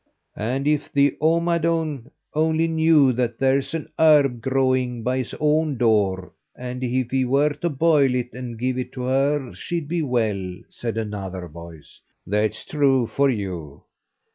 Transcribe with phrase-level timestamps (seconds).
[0.35, 5.77] "And if the omadawn only knew that there's an herb growing up by his own
[5.77, 10.01] door, and if he were to boil it and give it to her, she'd be
[10.01, 12.01] well," said another voice.
[12.25, 13.83] "That's true for you."